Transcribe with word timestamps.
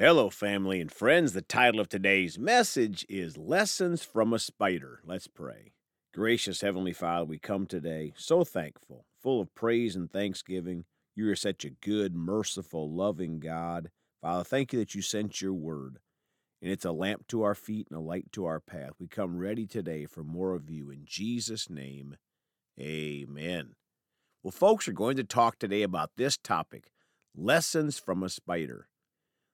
Hello, 0.00 0.30
family 0.30 0.80
and 0.80 0.90
friends. 0.90 1.34
The 1.34 1.42
title 1.42 1.78
of 1.78 1.90
today's 1.90 2.38
message 2.38 3.04
is 3.10 3.36
Lessons 3.36 4.02
from 4.02 4.32
a 4.32 4.38
Spider. 4.38 5.02
Let's 5.04 5.26
pray. 5.26 5.74
Gracious 6.14 6.62
Heavenly 6.62 6.94
Father, 6.94 7.26
we 7.26 7.38
come 7.38 7.66
today 7.66 8.14
so 8.16 8.42
thankful, 8.42 9.04
full 9.22 9.42
of 9.42 9.54
praise 9.54 9.96
and 9.96 10.10
thanksgiving. 10.10 10.86
You 11.14 11.30
are 11.30 11.36
such 11.36 11.66
a 11.66 11.76
good, 11.82 12.14
merciful, 12.14 12.90
loving 12.90 13.40
God. 13.40 13.90
Father, 14.22 14.42
thank 14.42 14.72
you 14.72 14.78
that 14.78 14.94
you 14.94 15.02
sent 15.02 15.42
your 15.42 15.52
word, 15.52 15.98
and 16.62 16.72
it's 16.72 16.86
a 16.86 16.92
lamp 16.92 17.26
to 17.28 17.42
our 17.42 17.54
feet 17.54 17.86
and 17.90 17.98
a 17.98 18.02
light 18.02 18.32
to 18.32 18.46
our 18.46 18.58
path. 18.58 18.92
We 18.98 19.06
come 19.06 19.36
ready 19.36 19.66
today 19.66 20.06
for 20.06 20.24
more 20.24 20.54
of 20.54 20.70
you. 20.70 20.88
In 20.90 21.02
Jesus' 21.04 21.68
name, 21.68 22.16
amen. 22.80 23.74
Well, 24.42 24.50
folks 24.50 24.86
we're 24.86 24.94
going 24.94 25.18
to 25.18 25.24
talk 25.24 25.58
today 25.58 25.82
about 25.82 26.12
this 26.16 26.38
topic 26.38 26.90
Lessons 27.36 27.98
from 27.98 28.22
a 28.22 28.30
Spider. 28.30 28.86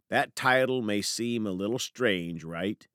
That 0.08 0.36
title 0.36 0.82
may 0.82 1.02
seem 1.02 1.46
a 1.46 1.52
little 1.52 1.78
strange, 1.78 2.44
right? 2.44 2.86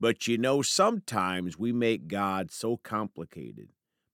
But 0.00 0.26
you 0.26 0.38
know, 0.38 0.62
sometimes 0.62 1.58
we 1.58 1.72
make 1.72 2.08
God 2.08 2.50
so 2.50 2.76
complicated. 2.78 3.68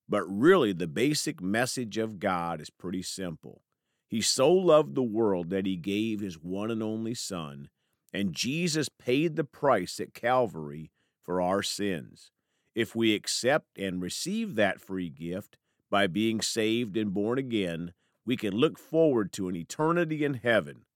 But 0.08 0.24
really, 0.24 0.72
the 0.72 0.88
basic 0.88 1.40
message 1.40 1.96
of 1.96 2.18
God 2.18 2.60
is 2.60 2.70
pretty 2.70 3.02
simple. 3.02 3.62
He 4.08 4.20
so 4.20 4.52
loved 4.52 4.96
the 4.96 5.04
world 5.04 5.50
that 5.50 5.66
he 5.66 5.76
gave 5.76 6.20
his 6.20 6.34
one 6.34 6.70
and 6.70 6.82
only 6.82 7.14
Son, 7.14 7.68
and 8.12 8.34
Jesus 8.34 8.88
paid 8.88 9.36
the 9.36 9.44
price 9.44 10.00
at 10.00 10.14
Calvary 10.14 10.90
for 11.22 11.40
our 11.40 11.62
sins. 11.62 12.32
If 12.74 12.96
we 12.96 13.14
accept 13.14 13.78
and 13.78 14.02
receive 14.02 14.56
that 14.56 14.80
free 14.80 15.10
gift 15.10 15.56
by 15.90 16.08
being 16.08 16.40
saved 16.40 16.96
and 16.96 17.14
born 17.14 17.38
again, 17.38 17.92
we 18.26 18.36
can 18.36 18.54
look 18.54 18.78
forward 18.78 19.32
to 19.34 19.48
an 19.48 19.54
eternity 19.54 20.24
in 20.24 20.34
heaven 20.34 20.86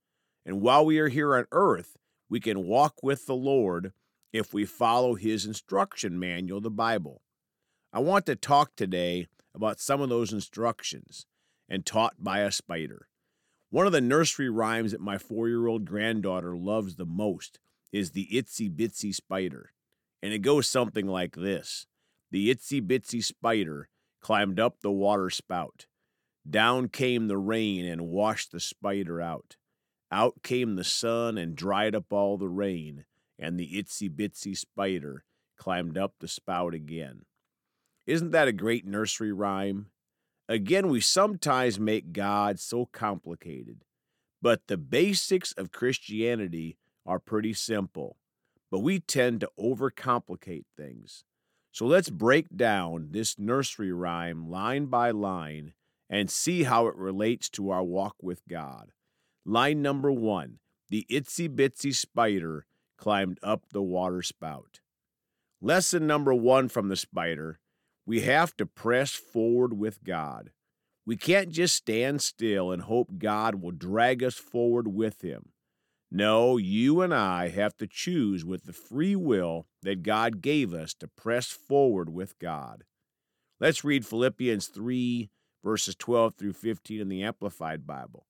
and 0.45 0.61
while 0.61 0.85
we 0.85 0.99
are 0.99 1.09
here 1.09 1.37
on 1.37 1.47
earth, 1.53 1.97
we 2.29 2.41
can 2.41 2.67
walk 2.67 3.03
with 3.03 3.27
the 3.27 3.35
Lord 3.35 3.93
if 4.33 4.53
we 4.53 4.65
follow 4.65 5.15
his 5.15 5.47
instruction 5.47 6.19
manual, 6.19 6.61
the 6.61 6.71
Bible. 6.71 7.23
I 7.93 8.01
want 8.01 8.27
to 8.27 8.37
talk 8.37 8.77
today 8.77 9.29
about 9.55 9.81
some 9.81 10.01
of 10.01 10.09
those 10.09 10.33
instructions 10.33 11.27
and 11.69 11.87
taught 11.87 12.15
by 12.19 12.41
a 12.41 12.51
spider. 12.51 13.09
One 13.71 13.87
of 13.87 13.93
the 13.93 14.01
nursery 14.01 14.49
rhymes 14.49 14.93
that 14.93 15.01
my 15.01 15.19
four 15.19 15.49
year 15.49 15.67
old 15.67 15.85
granddaughter 15.85 16.57
loves 16.57 16.97
the 16.97 17.07
most 17.07 17.59
is 17.93 18.11
the 18.11 18.29
Itsy 18.33 18.69
Bitsy 18.69 19.15
Spider. 19.15 19.73
And 20.25 20.33
it 20.33 20.39
goes 20.39 20.67
something 20.67 21.07
like 21.07 21.37
this 21.37 21.87
The 22.31 22.49
itsy 22.49 22.81
bitsy 22.81 23.23
spider 23.23 23.91
climbed 24.23 24.59
up 24.59 24.81
the 24.81 24.91
water 24.91 25.29
spout. 25.29 25.85
Down 26.49 26.89
came 26.89 27.29
the 27.29 27.37
rain 27.37 27.85
and 27.85 28.09
washed 28.09 28.51
the 28.51 28.59
spider 28.59 29.21
out. 29.21 29.57
Out 30.15 30.45
came 30.45 30.77
the 30.77 30.85
sun 30.85 31.37
and 31.37 31.57
dried 31.57 31.93
up 31.93 32.13
all 32.13 32.39
the 32.39 32.49
rain, 32.49 33.05
and 33.37 33.59
the 33.59 33.83
itsy 33.83 34.09
bitsy 34.09 34.57
spider 34.57 35.25
climbed 35.59 35.99
up 35.99 36.15
the 36.21 36.29
spout 36.29 36.73
again. 36.73 37.25
Isn't 38.07 38.31
that 38.31 38.47
a 38.47 38.53
great 38.53 38.87
nursery 38.87 39.33
rhyme? 39.33 39.87
Again, 40.49 40.87
we 40.89 41.01
sometimes 41.01 41.81
make 41.81 42.13
God 42.13 42.61
so 42.61 42.87
complicated, 42.87 43.85
but 44.41 44.69
the 44.69 44.77
basics 44.77 45.51
of 45.51 45.73
Christianity 45.73 46.79
are 47.05 47.19
pretty 47.19 47.53
simple, 47.53 48.17
but 48.71 48.85
we 48.85 49.01
tend 49.01 49.41
to 49.41 49.51
overcomplicate 49.59 50.67
things. 50.77 51.25
So 51.73 51.87
let's 51.87 52.09
break 52.09 52.57
down 52.57 53.09
this 53.11 53.37
nursery 53.37 53.91
rhyme 53.91 54.49
line 54.49 54.87
by 54.87 55.11
line 55.11 55.73
and 56.09 56.31
see 56.31 56.63
how 56.63 56.87
it 56.87 56.95
relates 56.95 57.51
to 57.51 57.71
our 57.71 57.83
walk 57.83 58.15
with 58.23 58.43
God. 58.49 58.93
Line 59.45 59.83
number 59.83 60.11
one 60.11 60.59
the 60.91 61.07
itsy 61.11 61.49
bitsy 61.49 61.95
spider 61.95 62.67
climbed 62.97 63.39
up 63.43 63.65
the 63.71 63.83
water 63.83 64.23
spout. 64.23 64.81
Lesson 65.61 66.07
number 66.07 66.35
one 66.35 66.69
from 66.69 66.89
the 66.89 66.97
spider 66.97 67.59
we 68.07 68.21
have 68.21 68.57
to 68.57 68.67
press 68.67 69.13
forward 69.13 69.79
with 69.79 70.05
God. 70.05 70.51
We 71.07 71.17
can't 71.17 71.51
just 71.51 71.75
stand 71.75 72.23
still 72.23 72.71
and 72.71 72.83
hope 72.83 73.19
God 73.19 73.57
will 73.57 73.71
drag 73.71 74.23
us 74.23 74.35
forward 74.35 74.89
with 74.89 75.23
Him. 75.23 75.51
No, 76.11 76.57
you 76.57 77.01
and 77.01 77.13
I 77.13 77.49
have 77.49 77.77
to 77.79 77.87
choose 77.87 78.45
with 78.45 78.65
the 78.65 78.73
free 78.73 79.17
will 79.17 79.67
that 79.83 80.03
God 80.03 80.41
gave 80.41 80.73
us 80.73 80.95
to 80.95 81.09
press 81.09 81.47
forward 81.47 82.11
with 82.11 82.39
God. 82.39 82.85
Let's 83.59 83.85
read 83.85 84.07
Philippians 84.07 84.69
3, 84.69 85.31
verses 85.65 85.95
12 85.97 86.35
through 86.37 86.53
15 86.53 87.01
in 87.01 87.09
the 87.09 87.23
Amplified 87.23 87.87
Bible. 87.87 88.27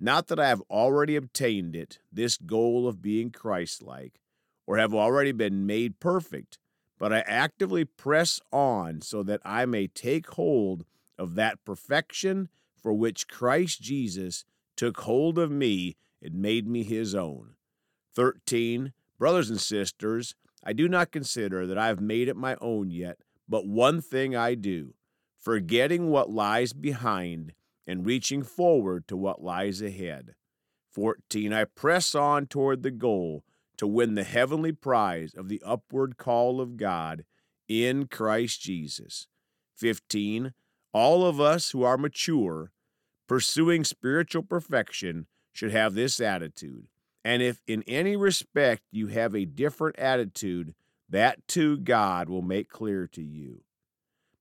Not 0.00 0.26
that 0.28 0.40
I 0.40 0.48
have 0.48 0.62
already 0.70 1.16
obtained 1.16 1.76
it, 1.76 1.98
this 2.12 2.36
goal 2.36 2.88
of 2.88 3.00
being 3.00 3.30
Christ 3.30 3.82
like, 3.82 4.20
or 4.66 4.76
have 4.76 4.94
already 4.94 5.32
been 5.32 5.66
made 5.66 6.00
perfect, 6.00 6.58
but 6.98 7.12
I 7.12 7.20
actively 7.20 7.84
press 7.84 8.40
on 8.52 9.00
so 9.00 9.22
that 9.22 9.40
I 9.44 9.66
may 9.66 9.86
take 9.86 10.28
hold 10.30 10.84
of 11.18 11.34
that 11.36 11.64
perfection 11.64 12.48
for 12.76 12.92
which 12.92 13.28
Christ 13.28 13.80
Jesus 13.80 14.44
took 14.76 15.00
hold 15.00 15.38
of 15.38 15.50
me 15.50 15.96
and 16.22 16.34
made 16.34 16.66
me 16.66 16.82
his 16.82 17.14
own. 17.14 17.54
13. 18.14 18.92
Brothers 19.18 19.50
and 19.50 19.60
sisters, 19.60 20.34
I 20.64 20.72
do 20.72 20.88
not 20.88 21.12
consider 21.12 21.66
that 21.66 21.78
I 21.78 21.86
have 21.86 22.00
made 22.00 22.28
it 22.28 22.36
my 22.36 22.56
own 22.60 22.90
yet, 22.90 23.18
but 23.48 23.66
one 23.66 24.00
thing 24.00 24.34
I 24.34 24.54
do, 24.54 24.94
forgetting 25.38 26.10
what 26.10 26.30
lies 26.30 26.72
behind 26.72 27.52
and 27.86 28.06
reaching 28.06 28.42
forward 28.42 29.06
to 29.08 29.16
what 29.16 29.42
lies 29.42 29.82
ahead. 29.82 30.34
14. 30.92 31.52
I 31.52 31.64
press 31.64 32.14
on 32.14 32.46
toward 32.46 32.82
the 32.82 32.90
goal 32.90 33.44
to 33.76 33.86
win 33.86 34.14
the 34.14 34.24
heavenly 34.24 34.72
prize 34.72 35.34
of 35.34 35.48
the 35.48 35.62
upward 35.64 36.16
call 36.16 36.60
of 36.60 36.76
God 36.76 37.24
in 37.68 38.06
Christ 38.06 38.60
Jesus. 38.60 39.26
15. 39.76 40.54
All 40.92 41.26
of 41.26 41.40
us 41.40 41.72
who 41.72 41.82
are 41.82 41.98
mature, 41.98 42.70
pursuing 43.26 43.82
spiritual 43.82 44.42
perfection, 44.42 45.26
should 45.52 45.72
have 45.72 45.94
this 45.94 46.20
attitude. 46.20 46.86
And 47.24 47.42
if 47.42 47.60
in 47.66 47.82
any 47.86 48.16
respect 48.16 48.82
you 48.92 49.08
have 49.08 49.34
a 49.34 49.44
different 49.44 49.98
attitude, 49.98 50.74
that 51.08 51.46
too 51.48 51.78
God 51.78 52.28
will 52.28 52.42
make 52.42 52.68
clear 52.68 53.08
to 53.08 53.22
you. 53.22 53.62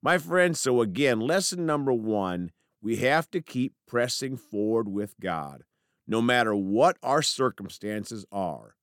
My 0.02 0.18
friends, 0.18 0.60
so 0.60 0.82
again, 0.82 1.20
lesson 1.20 1.66
number 1.66 1.94
one 1.94 2.52
we 2.84 2.98
have 2.98 3.32
to 3.32 3.42
keep 3.42 3.74
pressing 3.88 4.36
forward 4.36 4.90
with 4.90 5.16
God, 5.20 5.64
no 6.06 6.22
matter 6.22 6.54
what 6.54 6.98
our 7.02 7.22
circumstances 7.22 8.26
are. 8.30 8.76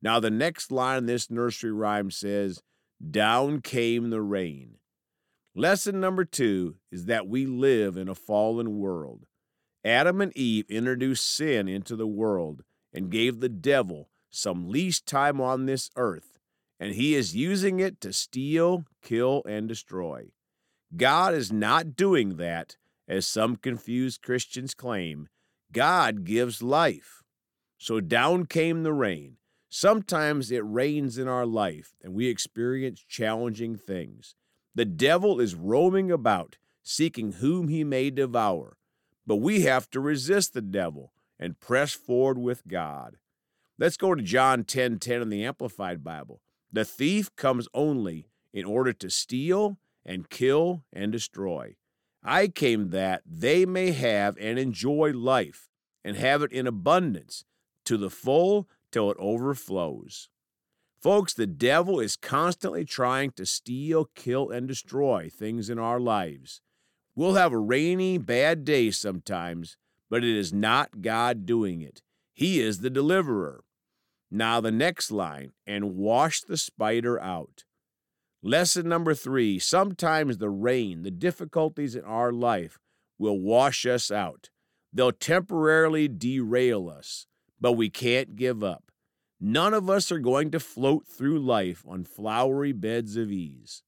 Now, 0.00 0.18
the 0.18 0.30
next 0.30 0.72
line 0.72 0.98
in 0.98 1.06
this 1.06 1.30
nursery 1.30 1.70
rhyme 1.70 2.10
says, 2.10 2.62
Down 3.10 3.60
came 3.60 4.08
the 4.08 4.22
rain. 4.22 4.78
Lesson 5.54 6.00
number 6.00 6.24
two 6.24 6.76
is 6.90 7.04
that 7.04 7.28
we 7.28 7.44
live 7.44 7.98
in 7.98 8.08
a 8.08 8.14
fallen 8.14 8.78
world. 8.78 9.26
Adam 9.84 10.22
and 10.22 10.34
Eve 10.34 10.64
introduced 10.70 11.30
sin 11.36 11.68
into 11.68 11.96
the 11.96 12.06
world 12.06 12.62
and 12.94 13.10
gave 13.10 13.40
the 13.40 13.50
devil 13.50 14.08
some 14.30 14.70
least 14.70 15.06
time 15.06 15.40
on 15.40 15.66
this 15.66 15.90
earth, 15.96 16.38
and 16.80 16.94
he 16.94 17.14
is 17.14 17.36
using 17.36 17.78
it 17.78 18.00
to 18.00 18.12
steal, 18.12 18.86
kill, 19.02 19.42
and 19.46 19.68
destroy. 19.68 20.30
God 20.96 21.34
is 21.34 21.52
not 21.52 21.94
doing 21.94 22.36
that 22.36 22.76
as 23.08 23.26
some 23.26 23.56
confused 23.56 24.22
Christians 24.22 24.74
claim, 24.74 25.28
God 25.72 26.24
gives 26.24 26.62
life. 26.62 27.22
So 27.78 28.00
down 28.00 28.46
came 28.46 28.82
the 28.82 28.92
rain. 28.92 29.36
Sometimes 29.68 30.50
it 30.50 30.62
rains 30.64 31.18
in 31.18 31.26
our 31.28 31.44
life 31.44 31.94
and 32.02 32.14
we 32.14 32.28
experience 32.28 33.04
challenging 33.06 33.76
things. 33.76 34.34
The 34.74 34.84
devil 34.84 35.40
is 35.40 35.54
roaming 35.54 36.10
about, 36.10 36.56
seeking 36.82 37.32
whom 37.32 37.68
he 37.68 37.84
may 37.84 38.10
devour. 38.10 38.76
But 39.26 39.36
we 39.36 39.62
have 39.62 39.90
to 39.90 40.00
resist 40.00 40.54
the 40.54 40.62
devil 40.62 41.12
and 41.38 41.60
press 41.60 41.92
forward 41.92 42.38
with 42.38 42.66
God. 42.68 43.16
Let's 43.78 43.96
go 43.96 44.14
to 44.14 44.22
John 44.22 44.64
10:10 44.64 44.66
10, 44.66 44.98
10 44.98 45.22
in 45.22 45.28
the 45.28 45.44
Amplified 45.44 46.04
Bible. 46.04 46.40
The 46.72 46.84
thief 46.84 47.34
comes 47.36 47.68
only 47.74 48.28
in 48.52 48.64
order 48.64 48.92
to 48.92 49.10
steal 49.10 49.78
and 50.04 50.30
kill 50.30 50.84
and 50.92 51.10
destroy. 51.10 51.76
I 52.24 52.48
came 52.48 52.90
that 52.90 53.22
they 53.26 53.66
may 53.66 53.92
have 53.92 54.36
and 54.40 54.58
enjoy 54.58 55.12
life 55.12 55.68
and 56.02 56.16
have 56.16 56.42
it 56.42 56.52
in 56.52 56.66
abundance 56.66 57.44
to 57.84 57.96
the 57.98 58.10
full 58.10 58.68
till 58.90 59.10
it 59.10 59.16
overflows. 59.20 60.30
Folks, 61.00 61.34
the 61.34 61.46
devil 61.46 62.00
is 62.00 62.16
constantly 62.16 62.86
trying 62.86 63.30
to 63.32 63.44
steal, 63.44 64.06
kill, 64.14 64.50
and 64.50 64.66
destroy 64.66 65.28
things 65.28 65.68
in 65.68 65.78
our 65.78 66.00
lives. 66.00 66.62
We'll 67.14 67.34
have 67.34 67.52
a 67.52 67.58
rainy, 67.58 68.16
bad 68.16 68.64
day 68.64 68.90
sometimes, 68.90 69.76
but 70.08 70.24
it 70.24 70.34
is 70.34 70.52
not 70.52 71.02
God 71.02 71.44
doing 71.44 71.82
it. 71.82 72.00
He 72.32 72.60
is 72.60 72.78
the 72.78 72.88
deliverer. 72.88 73.64
Now, 74.30 74.60
the 74.60 74.72
next 74.72 75.10
line, 75.10 75.52
and 75.66 75.94
wash 75.94 76.40
the 76.40 76.56
spider 76.56 77.20
out. 77.20 77.64
Lesson 78.46 78.86
number 78.86 79.14
three 79.14 79.58
sometimes 79.58 80.36
the 80.36 80.50
rain, 80.50 81.02
the 81.02 81.10
difficulties 81.10 81.96
in 81.96 82.04
our 82.04 82.30
life 82.30 82.78
will 83.18 83.40
wash 83.40 83.86
us 83.86 84.10
out. 84.10 84.50
They'll 84.92 85.12
temporarily 85.12 86.08
derail 86.08 86.90
us, 86.90 87.26
but 87.58 87.72
we 87.72 87.88
can't 87.88 88.36
give 88.36 88.62
up. 88.62 88.92
None 89.40 89.72
of 89.72 89.88
us 89.88 90.12
are 90.12 90.18
going 90.18 90.50
to 90.50 90.60
float 90.60 91.06
through 91.06 91.38
life 91.38 91.86
on 91.88 92.04
flowery 92.04 92.72
beds 92.72 93.16
of 93.16 93.32
ease. 93.32 93.82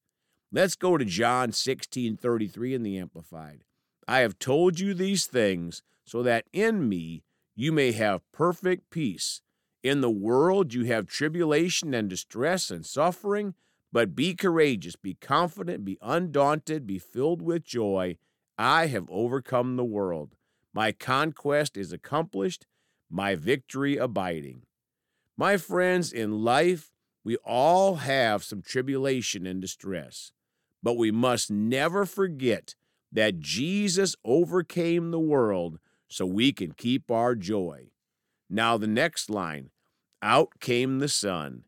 Let's 0.50 0.74
go 0.74 0.96
to 0.96 1.04
John 1.04 1.52
16 1.52 2.16
33 2.16 2.72
in 2.72 2.82
the 2.82 2.96
Amplified. 2.96 3.64
I 4.08 4.20
have 4.20 4.38
told 4.38 4.80
you 4.80 4.94
these 4.94 5.26
things 5.26 5.82
so 6.06 6.22
that 6.22 6.46
in 6.54 6.88
me 6.88 7.24
you 7.54 7.72
may 7.72 7.92
have 7.92 8.22
perfect 8.32 8.88
peace. 8.88 9.42
In 9.82 10.00
the 10.00 10.10
world 10.10 10.72
you 10.72 10.84
have 10.84 11.06
tribulation 11.06 11.92
and 11.92 12.08
distress 12.08 12.70
and 12.70 12.86
suffering, 12.86 13.52
but 13.96 14.14
be 14.14 14.34
courageous, 14.34 14.94
be 14.94 15.14
confident, 15.14 15.82
be 15.82 15.96
undaunted, 16.02 16.86
be 16.86 16.98
filled 16.98 17.40
with 17.40 17.64
joy. 17.64 18.18
I 18.58 18.88
have 18.88 19.08
overcome 19.08 19.76
the 19.76 19.86
world. 19.86 20.34
My 20.74 20.92
conquest 20.92 21.78
is 21.78 21.94
accomplished, 21.94 22.66
my 23.08 23.34
victory 23.36 23.96
abiding. 23.96 24.64
My 25.38 25.56
friends, 25.56 26.12
in 26.12 26.44
life, 26.44 26.92
we 27.24 27.36
all 27.36 27.94
have 27.94 28.44
some 28.44 28.60
tribulation 28.60 29.46
and 29.46 29.62
distress, 29.62 30.30
but 30.82 30.98
we 30.98 31.10
must 31.10 31.50
never 31.50 32.04
forget 32.04 32.74
that 33.10 33.40
Jesus 33.40 34.14
overcame 34.26 35.10
the 35.10 35.18
world 35.18 35.78
so 36.06 36.26
we 36.26 36.52
can 36.52 36.72
keep 36.72 37.10
our 37.10 37.34
joy. 37.34 37.86
Now, 38.50 38.76
the 38.76 38.86
next 38.86 39.30
line 39.30 39.70
out 40.20 40.60
came 40.60 40.98
the 40.98 41.08
sun. 41.08 41.62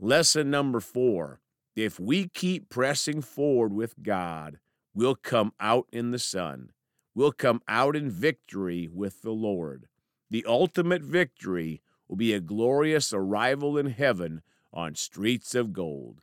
Lesson 0.00 0.50
number 0.50 0.80
four 0.80 1.38
if 1.74 1.98
we 1.98 2.28
keep 2.28 2.68
pressing 2.68 3.22
forward 3.22 3.72
with 3.72 4.02
God, 4.02 4.58
we'll 4.94 5.14
come 5.14 5.52
out 5.58 5.86
in 5.92 6.10
the 6.10 6.18
sun. 6.18 6.70
We'll 7.14 7.32
come 7.32 7.62
out 7.68 7.96
in 7.96 8.10
victory 8.10 8.88
with 8.92 9.22
the 9.22 9.32
Lord. 9.32 9.86
The 10.30 10.44
ultimate 10.46 11.02
victory 11.02 11.82
will 12.08 12.16
be 12.16 12.32
a 12.32 12.40
glorious 12.40 13.12
arrival 13.12 13.76
in 13.76 13.86
heaven 13.86 14.42
on 14.72 14.94
streets 14.94 15.54
of 15.54 15.72
gold. 15.72 16.20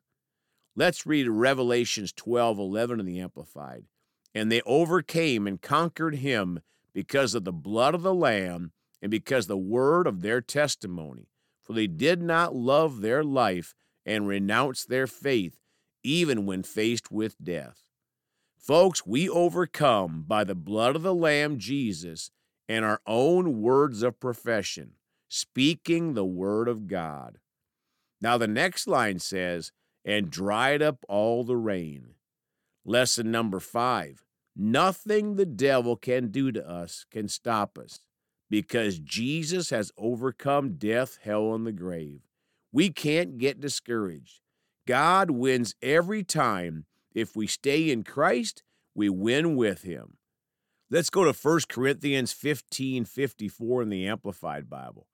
Let's 0.75 1.05
read 1.05 1.27
Revelations 1.27 2.13
12:11 2.13 2.99
in 2.99 3.05
the 3.05 3.19
Amplified. 3.19 3.85
And 4.33 4.51
they 4.51 4.61
overcame 4.61 5.47
and 5.47 5.61
conquered 5.61 6.15
him 6.15 6.61
because 6.93 7.33
of 7.33 7.43
the 7.43 7.51
blood 7.51 7.95
of 7.95 8.03
the 8.03 8.13
Lamb 8.13 8.71
and 9.01 9.09
because 9.09 9.47
the 9.47 9.57
word 9.57 10.07
of 10.07 10.21
their 10.21 10.41
testimony. 10.41 11.29
For 11.61 11.73
they 11.73 11.87
did 11.87 12.21
not 12.21 12.55
love 12.55 13.01
their 13.01 13.23
life 13.23 13.75
and 14.09 14.27
renounce 14.27 14.83
their 14.83 15.05
faith, 15.05 15.59
even 16.03 16.47
when 16.47 16.63
faced 16.63 17.11
with 17.11 17.35
death. 17.41 17.83
Folks, 18.57 19.05
we 19.05 19.29
overcome 19.29 20.25
by 20.27 20.43
the 20.43 20.55
blood 20.55 20.95
of 20.95 21.03
the 21.03 21.13
Lamb, 21.13 21.59
Jesus, 21.59 22.31
and 22.67 22.83
our 22.83 23.01
own 23.05 23.61
words 23.61 24.01
of 24.01 24.19
profession, 24.19 24.93
speaking 25.27 26.13
the 26.13 26.25
word 26.25 26.67
of 26.67 26.87
God. 26.87 27.37
Now, 28.19 28.37
the 28.39 28.47
next 28.47 28.87
line 28.87 29.19
says, 29.19 29.71
and 30.03 30.31
dried 30.31 30.81
up 30.81 31.05
all 31.07 31.43
the 31.43 31.57
rain. 31.57 32.15
Lesson 32.83 33.29
number 33.29 33.59
five 33.59 34.23
Nothing 34.55 35.35
the 35.35 35.45
devil 35.45 35.95
can 35.95 36.29
do 36.29 36.51
to 36.51 36.67
us 36.67 37.05
can 37.11 37.27
stop 37.27 37.77
us 37.77 37.99
because 38.49 38.97
Jesus 38.97 39.69
has 39.69 39.91
overcome 39.97 40.77
death, 40.77 41.19
hell, 41.21 41.53
and 41.53 41.67
the 41.67 41.71
grave. 41.71 42.28
We 42.71 42.89
can't 42.89 43.37
get 43.37 43.59
discouraged. 43.59 44.41
God 44.87 45.31
wins 45.31 45.75
every 45.81 46.23
time. 46.23 46.85
If 47.13 47.35
we 47.35 47.47
stay 47.47 47.89
in 47.89 48.03
Christ, 48.03 48.63
we 48.93 49.09
win 49.09 49.55
with 49.55 49.81
him. 49.81 50.17
Let's 50.91 51.09
go 51.09 51.23
to 51.23 51.33
1 51.33 51.61
Corinthians 51.69 52.33
15 52.33 53.05
54 53.05 53.81
in 53.83 53.89
the 53.89 54.07
Amplified 54.07 54.69
Bible. 54.69 55.07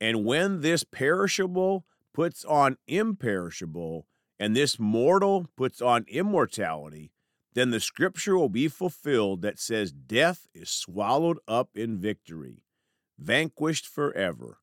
And 0.00 0.24
when 0.24 0.60
this 0.60 0.84
perishable 0.84 1.84
puts 2.14 2.44
on 2.44 2.76
imperishable, 2.86 4.06
and 4.38 4.56
this 4.56 4.78
mortal 4.78 5.46
puts 5.54 5.82
on 5.82 6.06
immortality, 6.08 7.12
then 7.52 7.70
the 7.70 7.80
scripture 7.80 8.38
will 8.38 8.48
be 8.48 8.68
fulfilled 8.68 9.42
that 9.42 9.58
says, 9.58 9.92
Death 9.92 10.48
is 10.54 10.70
swallowed 10.70 11.38
up 11.46 11.68
in 11.74 11.98
victory, 11.98 12.64
vanquished 13.18 13.86
forever. 13.86 14.58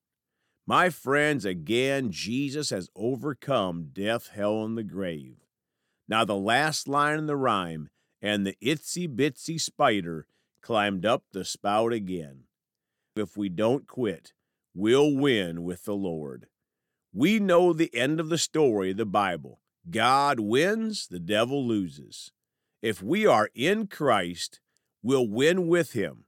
My 0.69 0.89
friends, 0.89 1.45
again, 1.45 2.11
Jesus 2.11 2.71
has 2.71 2.89
overcome 2.93 3.91
death, 3.93 4.31
hell, 4.33 4.65
and 4.65 4.77
the 4.77 4.83
grave. 4.83 5.37
Now, 6.09 6.25
the 6.25 6.35
last 6.35 6.89
line 6.89 7.17
in 7.17 7.25
the 7.25 7.37
rhyme, 7.37 7.89
and 8.21 8.45
the 8.45 8.57
itsy 8.61 9.07
bitsy 9.07 9.61
spider 9.61 10.27
climbed 10.61 11.05
up 11.05 11.23
the 11.31 11.45
spout 11.45 11.93
again. 11.93 12.43
If 13.15 13.37
we 13.37 13.47
don't 13.47 13.87
quit, 13.87 14.33
we'll 14.75 15.15
win 15.15 15.63
with 15.63 15.85
the 15.85 15.95
Lord. 15.95 16.47
We 17.13 17.39
know 17.39 17.71
the 17.71 17.95
end 17.95 18.19
of 18.19 18.27
the 18.27 18.37
story 18.37 18.91
of 18.91 18.97
the 18.97 19.05
Bible 19.05 19.61
God 19.89 20.41
wins, 20.41 21.07
the 21.07 21.19
devil 21.19 21.65
loses. 21.65 22.33
If 22.81 23.01
we 23.01 23.25
are 23.25 23.49
in 23.55 23.87
Christ, 23.87 24.59
we'll 25.01 25.29
win 25.29 25.67
with 25.67 25.93
him. 25.93 26.25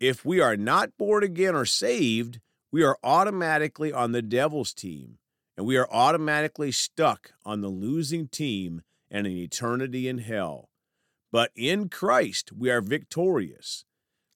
If 0.00 0.24
we 0.24 0.40
are 0.40 0.56
not 0.56 0.96
born 0.96 1.22
again 1.22 1.54
or 1.54 1.66
saved, 1.66 2.40
we 2.70 2.82
are 2.82 2.98
automatically 3.02 3.92
on 3.92 4.12
the 4.12 4.22
devil's 4.22 4.74
team, 4.74 5.18
and 5.56 5.66
we 5.66 5.76
are 5.76 5.88
automatically 5.90 6.70
stuck 6.70 7.32
on 7.44 7.60
the 7.60 7.68
losing 7.68 8.28
team 8.28 8.82
and 9.10 9.26
an 9.26 9.32
eternity 9.32 10.06
in 10.06 10.18
hell. 10.18 10.68
But 11.32 11.50
in 11.56 11.88
Christ, 11.88 12.52
we 12.52 12.70
are 12.70 12.80
victorious. 12.80 13.84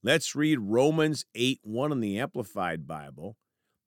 Let's 0.03 0.35
read 0.35 0.59
Romans 0.61 1.25
8 1.35 1.61
1 1.63 1.93
in 1.93 2.01
the 2.01 2.19
Amplified 2.19 2.87
Bible. 2.87 3.37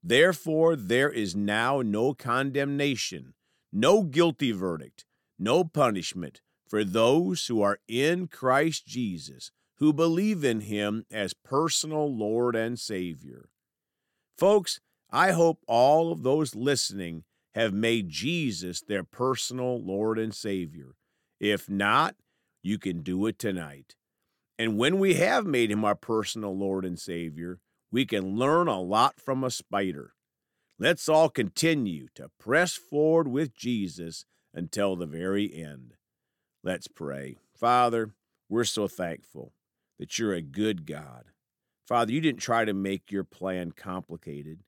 Therefore, 0.02 0.76
there 0.76 1.10
is 1.10 1.34
now 1.34 1.82
no 1.82 2.14
condemnation, 2.14 3.34
no 3.72 4.02
guilty 4.02 4.52
verdict, 4.52 5.04
no 5.38 5.64
punishment 5.64 6.40
for 6.68 6.84
those 6.84 7.46
who 7.46 7.60
are 7.62 7.78
in 7.88 8.28
Christ 8.28 8.86
Jesus, 8.86 9.50
who 9.78 9.92
believe 9.92 10.44
in 10.44 10.60
him 10.60 11.04
as 11.10 11.34
personal 11.34 12.12
Lord 12.14 12.56
and 12.56 12.78
Savior. 12.78 13.50
Folks, 14.36 14.80
I 15.10 15.32
hope 15.32 15.62
all 15.66 16.12
of 16.12 16.22
those 16.22 16.54
listening 16.54 17.24
have 17.54 17.72
made 17.72 18.10
Jesus 18.10 18.82
their 18.82 19.02
personal 19.02 19.82
Lord 19.82 20.18
and 20.18 20.34
Savior. 20.34 20.94
If 21.40 21.70
not, 21.70 22.16
you 22.62 22.78
can 22.78 23.02
do 23.02 23.26
it 23.26 23.38
tonight. 23.38 23.96
And 24.58 24.76
when 24.76 24.98
we 24.98 25.14
have 25.14 25.46
made 25.46 25.70
him 25.70 25.84
our 25.84 25.94
personal 25.94 26.56
Lord 26.56 26.84
and 26.84 26.98
Savior, 26.98 27.60
we 27.90 28.04
can 28.04 28.36
learn 28.36 28.68
a 28.68 28.80
lot 28.80 29.20
from 29.20 29.42
a 29.42 29.50
spider. 29.50 30.12
Let's 30.78 31.08
all 31.08 31.30
continue 31.30 32.08
to 32.16 32.30
press 32.38 32.74
forward 32.74 33.28
with 33.28 33.54
Jesus 33.54 34.26
until 34.52 34.96
the 34.96 35.06
very 35.06 35.54
end. 35.54 35.94
Let's 36.62 36.88
pray. 36.88 37.38
Father, 37.54 38.10
we're 38.48 38.64
so 38.64 38.88
thankful 38.88 39.52
that 39.98 40.18
you're 40.18 40.34
a 40.34 40.42
good 40.42 40.84
God. 40.84 41.26
Father, 41.86 42.12
you 42.12 42.20
didn't 42.20 42.40
try 42.40 42.64
to 42.64 42.74
make 42.74 43.12
your 43.12 43.24
plan 43.24 43.72
complicated. 43.72 44.60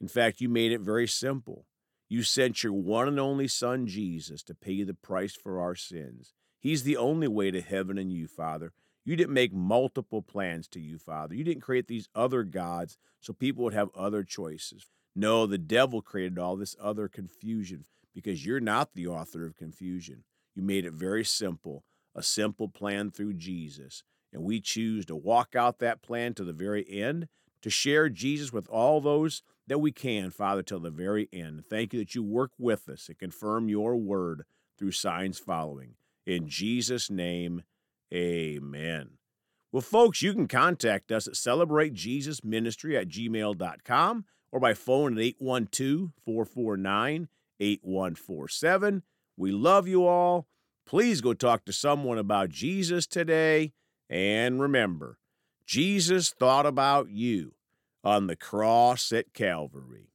In 0.00 0.08
fact, 0.08 0.40
you 0.40 0.48
made 0.48 0.72
it 0.72 0.80
very 0.80 1.08
simple. 1.08 1.66
You 2.08 2.22
sent 2.22 2.62
your 2.62 2.74
one 2.74 3.08
and 3.08 3.18
only 3.18 3.48
Son, 3.48 3.86
Jesus, 3.86 4.42
to 4.44 4.54
pay 4.54 4.82
the 4.82 4.94
price 4.94 5.34
for 5.34 5.58
our 5.58 5.74
sins. 5.74 6.34
He's 6.60 6.82
the 6.82 6.96
only 6.96 7.28
way 7.28 7.50
to 7.50 7.60
heaven 7.60 7.96
and 7.96 8.12
you, 8.12 8.28
Father. 8.28 8.72
You 9.04 9.16
didn't 9.16 9.34
make 9.34 9.54
multiple 9.54 10.20
plans 10.20 10.68
to 10.68 10.80
you, 10.80 10.98
Father. 10.98 11.34
You 11.34 11.44
didn't 11.44 11.62
create 11.62 11.86
these 11.86 12.08
other 12.14 12.42
gods 12.42 12.98
so 13.20 13.32
people 13.32 13.64
would 13.64 13.74
have 13.74 13.90
other 13.94 14.22
choices. 14.22 14.86
No, 15.14 15.46
the 15.46 15.58
devil 15.58 16.02
created 16.02 16.38
all 16.38 16.56
this 16.56 16.76
other 16.80 17.08
confusion 17.08 17.86
because 18.14 18.44
you're 18.44 18.60
not 18.60 18.94
the 18.94 19.06
author 19.06 19.46
of 19.46 19.56
confusion. 19.56 20.24
You 20.54 20.62
made 20.62 20.84
it 20.84 20.92
very 20.92 21.24
simple, 21.24 21.84
a 22.14 22.22
simple 22.22 22.68
plan 22.68 23.10
through 23.10 23.34
Jesus. 23.34 24.02
And 24.36 24.44
we 24.44 24.60
choose 24.60 25.06
to 25.06 25.16
walk 25.16 25.56
out 25.56 25.78
that 25.78 26.02
plan 26.02 26.34
to 26.34 26.44
the 26.44 26.52
very 26.52 26.84
end, 26.86 27.28
to 27.62 27.70
share 27.70 28.10
Jesus 28.10 28.52
with 28.52 28.68
all 28.68 29.00
those 29.00 29.42
that 29.66 29.78
we 29.78 29.92
can, 29.92 30.30
Father, 30.30 30.62
till 30.62 30.78
the 30.78 30.90
very 30.90 31.26
end. 31.32 31.64
Thank 31.70 31.94
you 31.94 32.00
that 32.00 32.14
you 32.14 32.22
work 32.22 32.50
with 32.58 32.86
us 32.86 33.08
and 33.08 33.18
confirm 33.18 33.70
your 33.70 33.96
word 33.96 34.44
through 34.78 34.90
signs 34.90 35.38
following. 35.38 35.94
In 36.26 36.48
Jesus' 36.48 37.10
name, 37.10 37.62
amen. 38.12 39.12
Well, 39.72 39.80
folks, 39.80 40.20
you 40.20 40.34
can 40.34 40.48
contact 40.48 41.10
us 41.10 41.26
at 41.26 41.32
celebratejesusministry 41.32 43.00
at 43.00 43.08
gmail.com 43.08 44.24
or 44.52 44.60
by 44.60 44.74
phone 44.74 45.14
at 45.14 45.24
812 45.24 46.10
449 46.26 47.28
8147. 47.58 49.02
We 49.38 49.50
love 49.50 49.88
you 49.88 50.06
all. 50.06 50.46
Please 50.84 51.22
go 51.22 51.32
talk 51.32 51.64
to 51.64 51.72
someone 51.72 52.18
about 52.18 52.50
Jesus 52.50 53.06
today. 53.06 53.72
And 54.08 54.60
remember, 54.60 55.18
Jesus 55.66 56.30
thought 56.30 56.66
about 56.66 57.10
you 57.10 57.54
on 58.04 58.26
the 58.26 58.36
cross 58.36 59.10
at 59.12 59.34
Calvary. 59.34 60.12